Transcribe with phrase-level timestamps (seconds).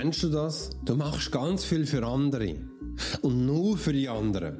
[0.00, 0.70] Kennst du das?
[0.82, 2.56] Du machst ganz viel für andere.
[3.20, 4.56] Und nur für die anderen.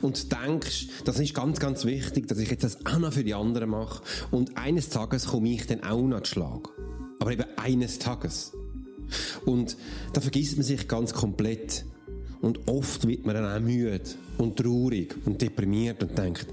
[0.00, 3.34] Und denkst, das ist ganz, ganz wichtig, dass ich jetzt das auch noch für die
[3.34, 4.00] anderen mache.
[4.30, 6.68] Und eines Tages komme ich dann auch noch zu Schlag.
[7.18, 8.52] Aber eben eines Tages.
[9.44, 9.76] Und
[10.12, 11.84] da vergisst man sich ganz komplett.
[12.40, 14.00] Und oft wird man dann auch müde
[14.38, 16.46] und traurig und deprimiert und denkt,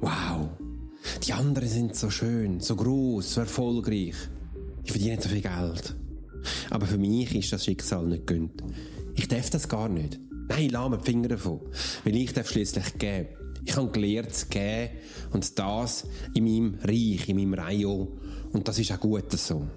[0.00, 0.50] wow,
[1.26, 4.14] die anderen sind so schön, so groß, so erfolgreich.
[4.86, 5.96] Die verdienen so viel Geld.
[6.70, 8.62] Aber für mich ist das Schicksal nicht gönnt.
[9.14, 10.18] Ich darf das gar nicht.
[10.48, 11.60] Nein, mir die Finger davon.
[12.04, 13.28] Weil ich darf schliesslich geben.
[13.64, 14.90] Ich habe gelernt zu geben
[15.32, 18.08] und das in meinem Reich, in meinem Rayon.
[18.52, 19.68] Und das ist auch gut so.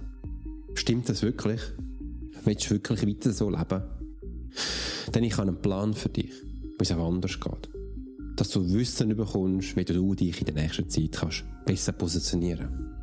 [0.74, 1.62] Stimmt das wirklich?
[2.46, 3.84] Willst du wirklich weiter so leben?
[5.14, 6.32] Denn ich habe einen Plan für dich,
[6.78, 7.70] wie es auch anders geht.
[8.36, 13.03] Dass du Wissen bekommst, wie du dich in der nächsten Zeit kannst besser positionieren kannst.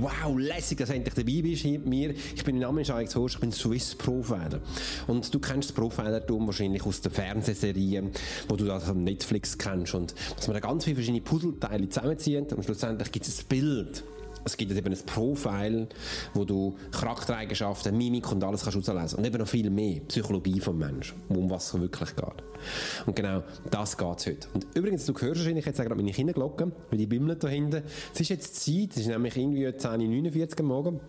[0.00, 2.14] Wow, lässig, dass du endlich dabei bist hier mit mir.
[2.34, 4.60] Ich bin Name ist Alex Horst, ich bin Swiss Profiler.
[5.06, 8.10] Und du kennst das Profilertum wahrscheinlich aus der Fernsehserie,
[8.48, 9.94] wo du das von Netflix kennst.
[9.94, 14.04] Und dass man da ganz viele verschiedene Puzzleteile zusammenzieht und schlussendlich gibt es ein Bild
[14.44, 15.88] es gibt eben ein Profil,
[16.34, 19.18] wo du Charaktereigenschaften, Mimik und alles kannst auslesen.
[19.18, 22.44] Und eben noch viel mehr Psychologie vom Menschen, um was es wirklich geht.
[23.06, 24.48] Und genau das geht es heute.
[24.54, 27.82] Und übrigens, du hörst wahrscheinlich jetzt gerade meine Kinderglocke, weil die bimmeln da hinten.
[28.12, 31.00] Es ist jetzt Zeit, es ist nämlich irgendwie 10.49 Uhr am Morgen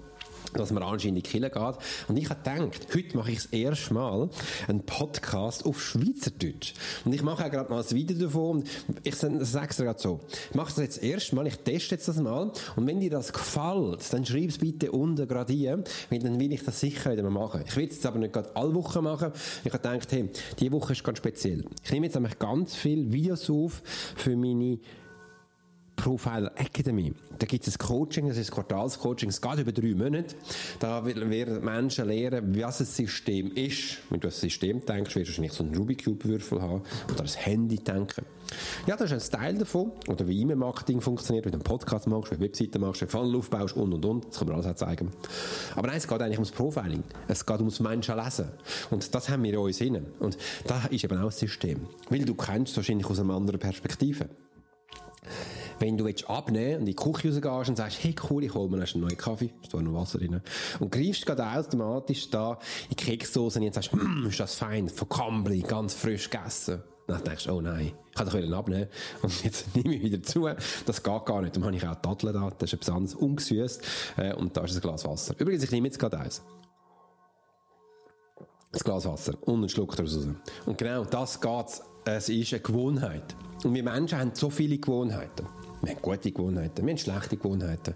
[0.54, 1.76] dass man anscheinend in die Kirche geht.
[2.08, 4.30] Und ich habe gedacht, heute mache ich das erste Mal
[4.68, 6.74] einen Podcast auf Schweizerdeutsch.
[7.06, 8.64] Und ich mache auch gerade mal ein Video davon.
[9.04, 10.20] Ich sage es gerade so.
[10.50, 12.52] Ich mache das jetzt das Mal, ich teste jetzt das mal.
[12.76, 16.52] Und wenn dir das gefällt, dann schreib es bitte unten gerade hier, weil dann will
[16.52, 17.64] ich das sicher wieder mal machen.
[17.66, 19.32] Ich will es jetzt aber nicht gerade alle Wochen machen.
[19.64, 20.30] Ich habe gedacht, hey,
[20.60, 21.66] diese Woche ist ganz speziell.
[21.84, 23.82] Ich nehme jetzt nämlich ganz viele Videos auf
[24.16, 24.80] für meine
[26.02, 27.14] Profiler Academy.
[27.38, 30.36] Da gibt es ein Coaching, das ist ein Quartalscoaching, es geht über drei Monate.
[30.80, 34.00] Da werden Menschen lernen, was ein System ist.
[34.10, 37.22] Wenn du ein System denkst, wirst du wahrscheinlich so einen Rubik Cube Würfel haben oder
[37.22, 38.26] ein Handy denken.
[38.88, 39.92] Ja, das ist ein Teil davon.
[40.08, 43.12] Oder wie E-Mail-Marketing funktioniert, wie du einen Podcast machst, wie du Webseiten machst, wie du
[43.12, 44.26] Funnel aufbaust und und und.
[44.28, 45.12] Das kann man alles auch zeigen.
[45.76, 47.04] Aber nein, es geht eigentlich ums Profiling.
[47.28, 48.48] Es geht ums Menschen lesen.
[48.90, 50.08] Und das haben wir in uns hinein.
[50.20, 50.36] Und
[50.66, 51.82] da ist eben auch ein System.
[52.10, 54.30] Weil du kennst wahrscheinlich aus einer anderen Perspektive
[55.82, 58.70] wenn du jetzt abnehmen und in die Küche rausgehst und sagst, hey cool, ich hole
[58.70, 60.40] mir einen neuen Kaffee, ist da noch Wasser drin,
[60.80, 62.54] und greifst gerade automatisch da
[62.90, 66.84] in die Keksdose und sagst, hm, ist das fein, von Cambly, ganz frisch gegessen.
[67.08, 68.88] dann denkst du, oh nein, ich kann doch wieder abnehmen.
[69.22, 70.48] Und jetzt nehme ich wieder zu.
[70.86, 71.56] Das geht gar nicht.
[71.56, 72.50] Dann habe ich auch Datteln da.
[72.58, 73.82] Das ist etwas anderes, ungesüßt.
[74.18, 75.34] Äh, und da ist ein Glas Wasser.
[75.38, 76.42] Übrigens, ich nehme jetzt gerade eins.
[78.72, 79.34] Das Glas Wasser.
[79.42, 80.28] Und einen Schluck daraus raus.
[80.66, 83.36] Und genau das geht Es ist eine Gewohnheit.
[83.64, 85.48] Und wir Menschen haben so viele Gewohnheiten.
[85.82, 87.96] Wir haben gute Gewohnheiten, wir haben schlechte Gewohnheiten.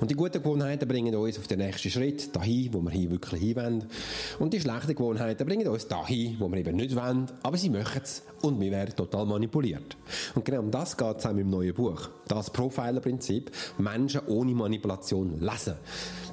[0.00, 3.40] Und die guten Gewohnheiten bringen uns auf den nächsten Schritt, dahin, wo wir hier wirklich
[3.40, 3.84] hin wollen.
[4.38, 8.02] Und die schlechten Gewohnheiten bringen uns dahin, wo wir eben nicht wollen, aber sie möchten
[8.02, 9.96] es und wir werden total manipuliert.
[10.36, 12.08] Und genau um das geht es auch im neuen Buch.
[12.28, 15.74] Das Profiler-Prinzip, Menschen ohne Manipulation lesen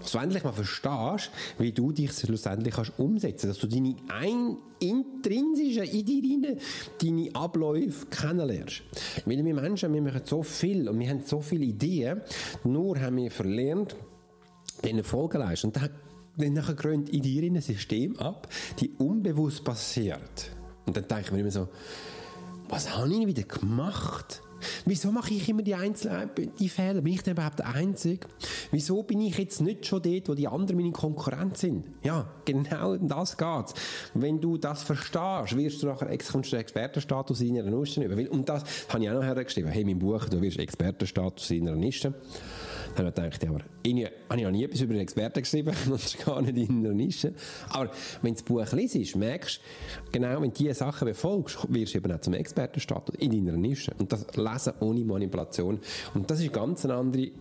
[0.01, 3.95] dass du endlich mal verstehst, wie du dich schlussendlich kannst umsetzen kannst, dass du deine
[4.09, 6.57] ein intrinsischen, in dir rein,
[7.01, 8.83] deine Abläufe kennenlernst.
[9.25, 12.21] Weil wir Menschen, wir machen so viel und wir haben so viele Ideen,
[12.63, 13.95] nur haben wir verlernt,
[14.83, 15.67] den Folgen leisten.
[15.67, 15.89] Und dann,
[16.37, 18.47] dann gründet in dir ein System ab,
[18.79, 20.51] die unbewusst passiert.
[20.85, 21.69] Und dann denke ich mir immer so,
[22.69, 24.41] was habe ich wieder gemacht?
[24.85, 26.29] Wieso mache ich immer die einzelnen
[26.59, 27.01] die Fehler?
[27.01, 28.27] Bin ich denn überhaupt der Einzige?
[28.71, 31.85] Wieso bin ich jetzt nicht schon dort, wo die anderen meine Konkurrent sind?
[32.03, 33.73] Ja, genau um das geht's.
[34.13, 38.31] Wenn du das verstehst, wirst du nachher kommst du den Expertenstatus in einer Nische über.
[38.31, 39.71] Und das habe ich auch noch hergeschrieben.
[39.71, 42.13] Hey, mein Buch, du wirst Expertenstatus in einer Nische.
[42.95, 46.25] Dann habe ich gedacht, ja, habe noch nie etwas über einen Experten geschrieben das ist
[46.25, 47.33] gar nicht in einer Nische.
[47.69, 47.91] Aber
[48.21, 51.97] wenn du das Buch liest, merkst du, genau, wenn du diese Sachen befolgst, wirst du
[51.97, 53.93] eben auch zum Expertenstatus in deiner Nische.
[53.97, 55.79] Und das Lesen ohne Manipulation.
[56.13, 57.31] Und das ist ganz eine andere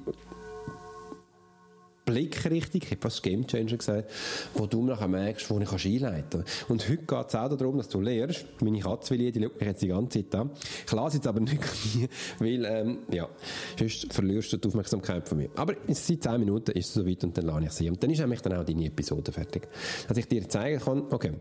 [2.10, 4.10] Blickrichtung, ich habe fast Game Changer gesagt,
[4.54, 6.44] wo du nachher merkst, wo ich einleiten kann.
[6.68, 9.68] Und heute geht es auch darum, dass du lernst, meine Katze will die schaut mich
[9.68, 10.50] jetzt die ganze Zeit an.
[10.86, 11.60] Ich lasse jetzt aber nicht,
[12.38, 13.28] weil, ähm, ja,
[13.78, 15.50] sonst verlierst du die Aufmerksamkeit von mir.
[15.56, 17.88] Aber seit 10 Minuten ist es soweit und dann lade ich sie.
[17.88, 19.68] Und dann ist nämlich dann auch deine Episode fertig.
[20.08, 21.32] Dass ich dir zeigen kann, okay,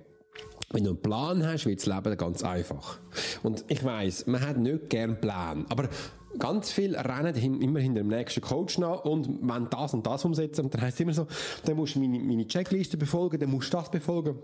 [0.71, 3.00] wenn du einen Plan hast, wird das Leben ganz einfach.
[3.44, 5.89] Und ich weiss, man hat nicht gern Plan, aber
[6.38, 10.69] ganz viel rennen immer hinter dem nächsten Coach nach und wenn das und das umsetzen,
[10.69, 11.27] dann heisst es immer so,
[11.66, 14.38] dann musst du meine, meine Checkliste befolgen, dann musst du das befolgen.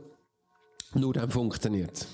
[0.95, 2.07] Nur dann funktioniert.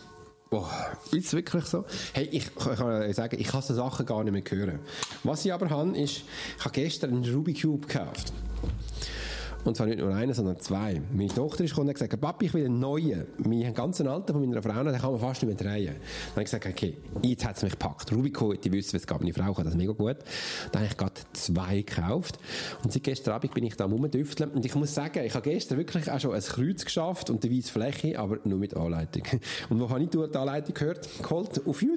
[0.49, 0.65] Oh,
[1.11, 1.85] ist es wirklich so?
[2.11, 4.79] Hey, ich, ich kann sagen, ich kann so Sachen gar nicht mehr hören.
[5.23, 6.23] Was ich aber habe, ist,
[6.57, 8.33] ich habe gestern einen Ruby Cube gekauft.
[9.63, 11.01] Und zwar nicht nur einen, sondern zwei.
[11.13, 13.25] Meine Tochter ist gekommen und hat gesagt, Papi, ich will einen neuen.
[13.37, 15.95] Meinen ganzen Alten von meiner Frau, den kann man fast nicht mehr drehen.
[15.95, 18.11] Dann habe ich gesagt, okay, jetzt hat es mich gepackt.
[18.11, 19.21] Rubico, die wissen, was es gab.
[19.21, 20.17] Meine Frau kann das mega gut.
[20.71, 22.39] Dann habe ich gerade zwei gekauft.
[22.83, 24.51] Und seit gestern Abend bin ich da rumdüfteln.
[24.51, 27.55] Und ich muss sagen, ich habe gestern wirklich auch schon ein Kreuz geschafft und eine
[27.55, 29.23] weiße Fläche, aber nur mit Anleitung.
[29.69, 31.07] Und wo habe ich die Anleitung gehört?
[31.21, 31.65] Geholt?
[31.65, 31.90] Auf YouTube.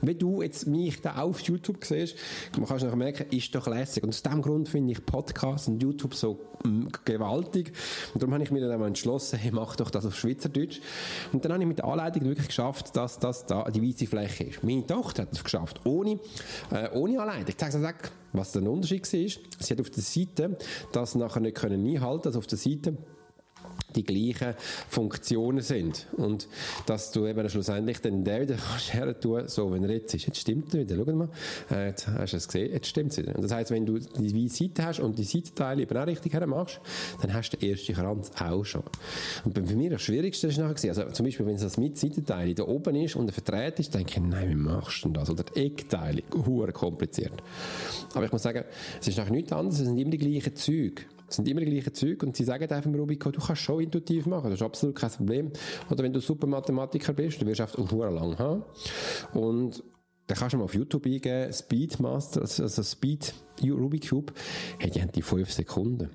[0.00, 2.16] Wenn du jetzt mich da auf YouTube siehst,
[2.56, 4.02] man kann nachher merken, ist doch lässig.
[4.02, 7.72] Und aus diesem Grund finde ich Podcasts und YouTube so mm, gewaltig.
[8.12, 10.80] Und darum habe ich mir dann mal entschlossen, hey, mach doch das auf Schweizerdeutsch.
[11.32, 14.44] Und dann habe ich mit der Anleitung wirklich geschafft, dass das da die weiße Fläche
[14.44, 14.64] ist.
[14.64, 16.18] Meine Tochter hat es geschafft, ohne,
[16.70, 17.48] äh, ohne Anleitung.
[17.48, 19.28] Ich sage, sag, was der Unterschied war.
[19.60, 20.58] Sie hat auf der Seite
[20.92, 22.96] das nachher nicht können einhalten, also auf der Seite
[23.94, 24.54] die gleichen
[24.88, 26.06] Funktionen sind.
[26.16, 26.48] Und
[26.86, 30.26] dass du eben schlussendlich den wieder kannst her tun, so wenn er jetzt ist.
[30.26, 30.96] Jetzt stimmt er wieder.
[30.96, 31.28] Schau mal.
[31.70, 32.72] Äh, jetzt hast du es gesehen.
[32.72, 33.34] Jetzt stimmt es wieder.
[33.34, 36.46] Und das heisst, wenn du die Seite hast und die Seitenteile eben auch richtig her
[36.46, 36.80] machst,
[37.20, 38.82] dann hast du den ersten Kranz auch schon.
[39.44, 42.54] Und für mich das Schwierigste ist nachher also zum Beispiel, wenn es das mit Seitenteil
[42.54, 45.30] da oben ist und er verdreht ist, denke ich, nein, wie machst du denn das?
[45.30, 47.42] Oder die Eckteile, hure kompliziert.
[48.14, 48.64] Aber ich muss sagen,
[49.00, 51.02] es ist nachher nichts anderes, es sind immer die gleichen Züge.
[51.28, 53.82] Es sind immer die gleichen Züge und sie sagen einfach im Rubico, du kannst schon
[53.82, 55.52] intuitiv machen, das ist absolut kein Problem.
[55.90, 58.64] Oder wenn du super Mathematiker bist, du wirst einfach lang haben.
[59.32, 59.82] Und
[60.26, 64.32] dann kannst du mal auf YouTube eingeben, Speedmaster, also Speed Rubik Cube,
[64.78, 66.10] hey, die haben die 5 Sekunden.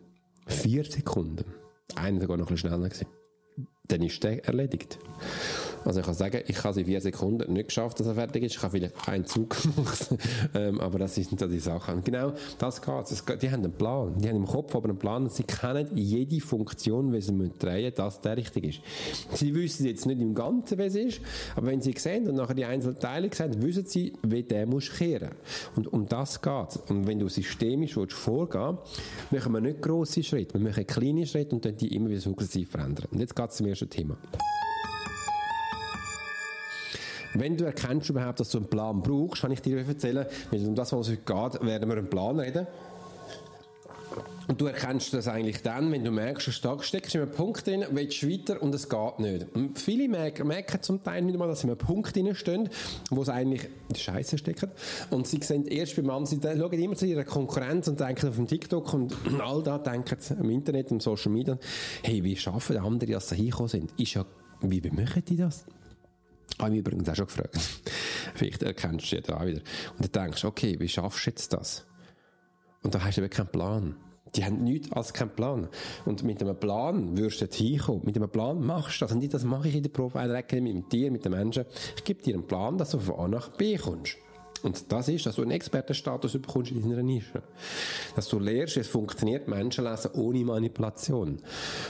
[0.48, 1.46] 4 Sekunden.
[1.96, 3.08] Einer sogar noch ein bisschen schneller gewesen.
[3.88, 5.00] Dann ist der erledigt.
[5.86, 8.44] Also ich kann sagen, ich habe es in vier Sekunden nicht geschafft, dass er fertig
[8.44, 8.56] ist.
[8.56, 10.10] Ich habe vielleicht einen Zug gemacht.
[10.54, 12.04] ähm, aber das sind so die Sachen.
[12.04, 13.42] Genau, das geht.
[13.42, 14.16] Die haben einen Plan.
[14.18, 17.84] Die haben im Kopf aber einen Plan und sie kennen jede Funktion, wie sie drehen
[17.84, 18.81] müssen, dass der richtig ist.
[19.38, 21.22] Sie wissen jetzt nicht im Ganzen, wie es ist,
[21.56, 24.92] aber wenn sie sehen und nachher die einzelnen Teile sehen, wissen sie, wie der muss
[24.92, 25.32] kehren.
[25.75, 26.78] Und um das geht's.
[26.90, 28.78] Und wenn du systemisch willst vorgehen
[29.30, 32.22] willst, machen wir nicht grosse Schritte, wir machen kleine Schritte und dann die immer wieder
[32.22, 33.08] sukzessiv verändern.
[33.12, 34.18] Und jetzt geht es zum ersten Thema.
[37.34, 40.76] Wenn du erkennst überhaupt, dass du einen Plan brauchst, kann ich dir erzählen, weil um
[40.76, 42.68] das, was es heute geht, werden wir einen Plan reden.
[44.48, 47.68] Und du erkennst das eigentlich dann, wenn du merkst, du stark steckst in einem Punkt
[47.68, 49.46] drin, willst weiter und es geht nicht.
[49.54, 52.68] Und viele merken, merken zum Teil nicht mal, dass sie in einem Punkt drin stehen,
[53.12, 54.72] wo sie eigentlich in der Scheiße stecken.
[55.12, 58.38] Und sie sehen erst beim anderen, sie schauen immer zu ihrer Konkurrenz und denken auf
[58.38, 61.60] dem TikTok und all da denken im Internet und Social Media,
[62.01, 63.92] hey, wie schaffen die anderen, dass sie hingekommen sind?
[64.00, 64.25] Ist ja,
[64.62, 65.65] wie machen die das?
[66.58, 67.58] Habe ich mich übrigens auch schon gefragt.
[68.36, 69.62] Vielleicht erkennst du ja da wieder.
[69.98, 71.86] Und dann denkst, okay, wie schaffst du jetzt das?
[72.82, 73.96] Und da hast du eben keinen Plan.
[74.36, 75.70] Die haben nichts als keinen Plan.
[76.06, 78.03] Und mit einem Plan wirst du jetzt hinkommen.
[78.06, 79.13] Mit einem Plan machst du das.
[79.13, 81.65] Und das mache ich in der Profiler Academy mit dir, mit den Menschen.
[81.96, 84.18] Ich gebe dir einen Plan, dass du von A nach B kommst.
[84.63, 87.42] Und das ist, dass du einen Expertenstatus bekommst in deiner Nische.
[88.16, 91.39] Dass du lernst, es funktioniert Menschen lesen ohne Manipulation.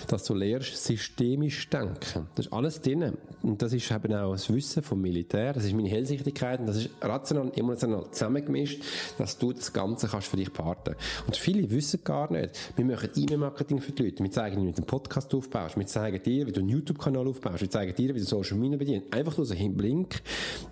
[0.07, 2.27] Dass du lernst, systemisch denken.
[2.35, 3.17] Das ist alles drin.
[3.41, 5.53] Und das ist eben auch das Wissen vom Militär.
[5.53, 6.59] Das ist meine Hellsichtigkeit.
[6.59, 8.83] Und das ist rational und emotional zusammengemischt,
[9.17, 10.95] dass du das Ganze kannst für dich parten.
[11.25, 12.51] Und viele wissen gar nicht.
[12.75, 14.23] Wir machen E-Mail-Marketing für die Leute.
[14.23, 15.77] Wir zeigen dir, wie du einen Podcast aufbaust.
[15.77, 17.61] Wir zeigen dir, wie du einen YouTube-Kanal aufbaust.
[17.61, 19.13] Wir zeigen dir, wie du Social Media bedienst.
[19.13, 20.21] Einfach nur so ein Blink,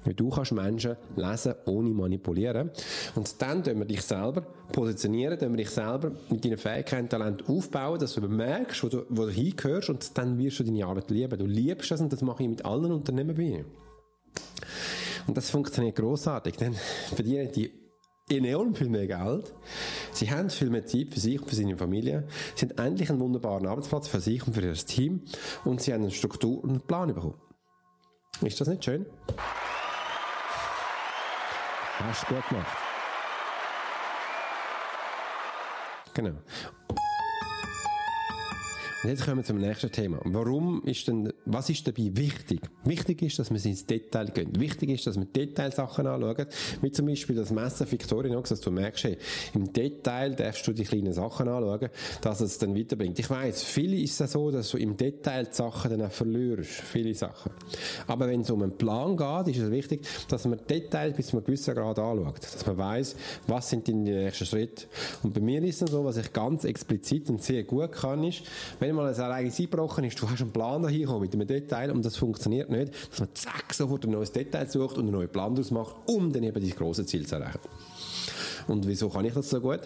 [0.06, 2.72] wie du kannst Menschen lesen ohne ohne manipulieren.
[3.15, 4.41] Und dann tun wir dich selber
[4.72, 9.06] positionieren, tun wir dich selber mit deinen Fähigkeiten, Talent aufbauen, dass du merkst, wo du,
[9.10, 11.38] wo du hingehörst und dann wirst du deine Arbeit lieben.
[11.38, 13.65] Du liebst das und das mache ich mit allen Unternehmen bei mir.
[15.27, 16.74] Und das funktioniert großartig, denn
[17.13, 17.72] verdienen die
[18.29, 19.53] enorm viel mehr Geld.
[20.12, 22.27] Sie haben viel mehr Zeit für sich und für seine Familie.
[22.56, 25.22] Sie haben endlich einen wunderbaren Arbeitsplatz für sich und für ihr Team.
[25.63, 27.36] Und sie haben eine Struktur und einen Plan bekommen.
[28.41, 29.06] Ist das nicht schön?
[32.00, 32.77] Hast du gut gemacht.
[36.13, 36.36] Genau.
[39.04, 40.20] Und jetzt kommen wir zum nächsten Thema.
[40.24, 42.62] Warum ist denn, was ist dabei wichtig?
[42.84, 44.60] Wichtig ist, dass man ins Detail geht.
[44.60, 46.48] Wichtig ist, dass man Detailsachen anschaut.
[46.82, 49.18] Wie zum Beispiel das Messer Victorinox, dass du merkst, hey,
[49.54, 51.89] im Detail darfst du die kleinen Sachen anschauen,
[52.22, 53.20] dass es dann weiterbringt.
[53.20, 56.72] Ich weiss, viele ist es so, dass du im Detail die Sachen dann auch verlierst.
[56.72, 57.51] Viele Sachen.
[58.08, 61.38] Aber wenn es um einen Plan geht, ist es wichtig, dass man Details bis zu
[61.38, 62.39] einem gewissen Grad anschaut.
[62.42, 64.86] Dass man weiss, was sind die nächsten Schritte.
[65.22, 68.42] Und bei mir ist es so, was ich ganz explizit und sehr gut kann, ist,
[68.80, 71.91] wenn wenn mal ein Ereignis eingebrochen ist, du hast einen Plan dahin mit einem Detail
[71.91, 75.29] und das funktioniert nicht, dass man zack sofort ein neues Detail sucht und einen neuen
[75.29, 77.60] Plan daraus macht, um dann eben dieses große Ziel zu erreichen.
[78.67, 79.82] Und wieso kann ich das so gut?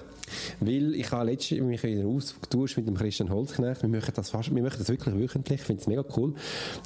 [0.60, 3.82] Weil ich habe letztens mich wieder ausgetauscht mit dem Christian Holzknecht.
[3.82, 5.62] Wir machen das fast, wir machen das wirklich wöchentlich.
[5.62, 6.34] Ich finde es mega cool.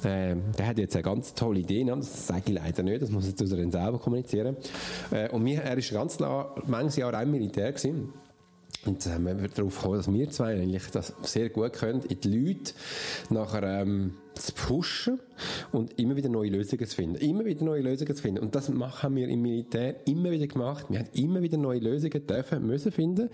[0.04, 1.84] Äh, der hat jetzt eine ganz tolle Idee.
[1.84, 1.96] Ne?
[1.96, 3.00] Das sage ich leider nicht.
[3.00, 4.56] Das muss ich zu selber kommunizieren.
[5.10, 8.12] Äh, und mir, er ist ganz lang, manches Jahr auch Militär gewesen.
[8.84, 12.20] Und dann haben wir darauf gekommen, dass wir zwei eigentlich das sehr gut können, in
[12.20, 12.72] die Leute
[13.30, 14.14] nachher ähm,
[14.46, 15.20] zu pushen
[15.72, 17.16] und immer wieder neue Lösungen zu finden.
[17.16, 18.40] Immer wieder neue Lösungen zu finden.
[18.40, 20.86] Und das haben wir im Militär immer wieder gemacht.
[20.88, 23.28] Wir haben immer wieder neue Lösungen dürfen, müssen finden,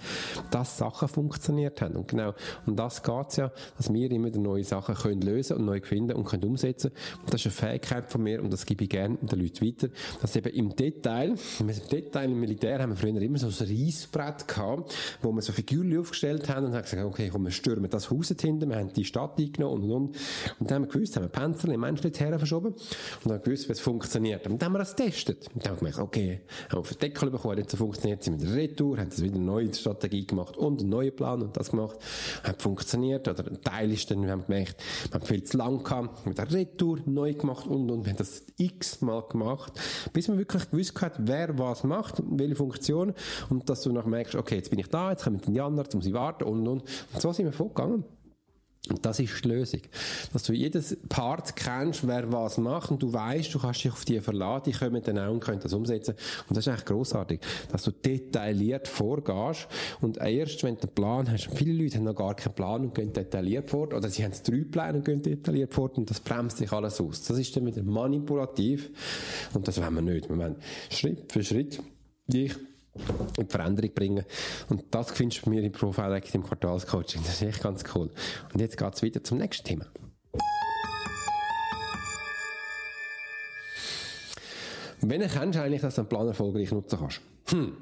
[0.50, 1.96] dass Sachen funktioniert haben.
[1.96, 2.34] Und genau,
[2.66, 6.16] um das geht's ja, dass wir immer wieder neue Sachen können lösen und neu finden
[6.16, 6.92] und können umsetzen.
[7.20, 9.88] Und das ist eine Fähigkeit von mir und das gebe ich gerne den Leuten weiter,
[10.20, 14.48] dass eben im Detail, im Detail im Militär haben wir früher immer so ein Reissbrett
[14.48, 18.10] gehabt, wo wir so Figuren aufgestellt haben und haben gesagt, okay, komm, wir stürmen das
[18.10, 20.16] Haus hinten, wir haben die Stadt eingenommen und und und.
[20.58, 23.68] Und dann haben wir gewusst, haben wir Panzer im Menschen her verschoben und dann gewusst,
[23.68, 24.46] wie es funktioniert.
[24.46, 25.48] Und dann haben wir das getestet.
[25.54, 28.22] Und dann haben wir gemerkt, okay, haben wir auf den Deckel bekommen, hat so funktioniert,
[28.22, 31.42] sind wir in Retour, haben das wieder eine neue Strategie gemacht und einen neuen Plan
[31.42, 31.96] und das gemacht,
[32.42, 35.82] hat funktioniert, oder ein Teil ist dann, wir haben gemerkt, wir haben viel zu lang
[35.82, 39.72] gehabt, mit der Retour neu gemacht und, und, wir haben das x-mal gemacht,
[40.12, 43.14] bis man wirklich gewusst hat, wer was macht, welche Funktion,
[43.50, 45.94] und dass du noch merkst, okay, jetzt bin ich da, jetzt kommen die Januar, jetzt
[45.94, 46.82] muss ich warten, und, und.
[47.12, 48.04] Und so sind wir vorgegangen.
[49.00, 49.80] Das ist die Lösung.
[50.32, 54.04] Dass du jedes Part kennst, wer was macht und du weißt, du kannst dich auf
[54.04, 56.16] die verlassen, die kommen dann auch und können das umsetzen.
[56.48, 59.68] Und das ist eigentlich großartig, dass du detailliert vorgehst
[60.00, 62.94] und erst, wenn du einen Plan hast, viele Leute haben noch gar keinen Plan und
[62.94, 66.58] gehen detailliert fort, oder sie haben drei Pläne und gehen detailliert fort und das bremst
[66.58, 67.22] sich alles aus.
[67.22, 68.90] Das ist dann wieder manipulativ
[69.54, 70.28] und das wollen wir nicht.
[70.28, 70.56] Wir wollen
[70.90, 71.80] Schritt für Schritt
[72.26, 72.52] dich
[72.94, 74.24] in die Veränderung bringen.
[74.68, 77.22] Und das findest du bei mir im Profile im Quartalscoaching.
[77.22, 78.10] Das ist echt ganz cool.
[78.52, 79.86] Und jetzt geht es wieder zum nächsten Thema.
[85.00, 87.20] Wenn erkennst du eigentlich, dass du einen Plan erfolgreich nutzen kannst?
[87.48, 87.76] Hm,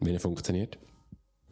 [0.00, 0.78] wenn er funktioniert.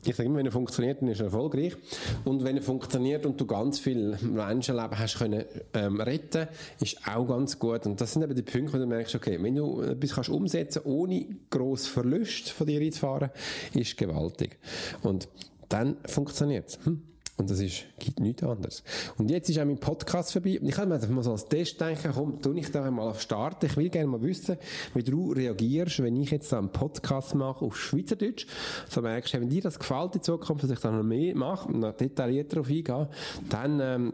[0.04, 1.76] Ich sage immer, wenn er funktioniert, dann ist er erfolgreich.
[2.24, 6.46] Und wenn er funktioniert und du ganz viel Menschenleben hast können ähm, retten,
[6.80, 7.84] ist auch ganz gut.
[7.86, 10.82] Und das sind eben die Punkte, wo du merkst, okay, wenn du etwas kannst umsetzen,
[10.84, 13.30] ohne gross Verlust von dir einzufahren,
[13.74, 14.58] ist gewaltig.
[15.02, 15.28] Und
[15.68, 16.78] dann funktioniert.
[16.84, 17.02] Hm?
[17.38, 18.82] Und das ist, gibt nichts anderes.
[19.16, 20.58] Und jetzt ist auch mein Podcast vorbei.
[20.60, 23.14] Und ich habe mir einfach mal so als Test denken, komm, tu ich da mal
[23.14, 23.66] starten.
[23.66, 24.58] Ich will gerne mal wissen,
[24.94, 28.46] wie du reagierst, wenn ich jetzt einen Podcast mache auf Schweizerdeutsch.
[28.88, 31.68] So merkst du, wenn dir das gefällt in Zukunft, dass ich da noch mehr mache
[31.68, 33.08] und noch detaillierter darauf eingehe,
[33.48, 34.12] dann, ähm,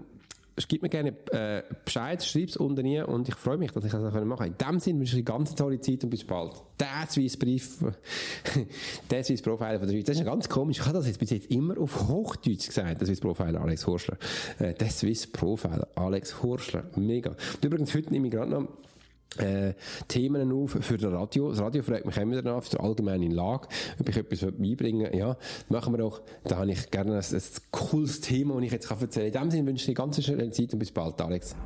[0.68, 3.92] gib mir gerne äh, Bescheid, schreib es unten rein und ich freue mich, dass ich
[3.92, 4.46] das auch machen kann.
[4.46, 6.52] In dem Sinne wünsche ich eine ganz tolle Zeit und bis bald.
[6.78, 7.78] Der Swiss Brief,
[9.10, 10.06] der Swiss Profiler von der Schweiz.
[10.06, 10.78] Das ist ganz komisch.
[10.78, 14.16] Ich habe das jetzt bis jetzt immer auf Hochdeutsch gesagt, der Swiss Profiler Alex Horschler.
[14.58, 16.84] Äh, der Swiss Profiler Alex Horschler.
[16.96, 17.30] Mega.
[17.30, 18.68] Und übrigens, heute nehme ich gerade noch
[19.38, 19.74] äh,
[20.08, 21.50] Themen auf für das Radio.
[21.50, 25.12] Das Radio fragt mich immer danach, für die allgemeine Lage, ob ich etwas beibringen.
[25.16, 25.36] Ja,
[25.68, 26.22] machen wir doch.
[26.44, 29.44] Da habe ich gerne ein, ein cooles Thema, das ich jetzt erzählen kann.
[29.44, 31.56] In dem Sinne wünsche ich dir eine ganz schöne Zeit und bis bald, Alex.